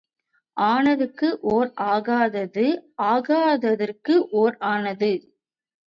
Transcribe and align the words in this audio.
ஆனதுக்கு 0.57 1.27
ஓர் 1.51 1.69
ஆகாதது 1.91 2.65
ஆகாததற்கு 3.11 4.15
ஓர் 4.33 4.57
ஆனது. 4.73 5.13